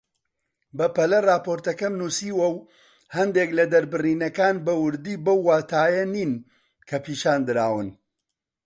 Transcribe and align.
بەپەلە 0.77 1.17
راپۆرتەکەم 1.29 1.93
نووسیوە 1.99 2.47
و 2.53 2.57
هەندێک 3.15 3.49
لە 3.57 3.65
دەربڕینەکان 3.73 4.55
بە 4.65 4.73
وردی 4.83 5.17
بەو 5.25 5.39
واتایە 5.47 6.05
نین 6.15 6.31
کە 6.87 6.97
پیشاندراون 7.05 7.87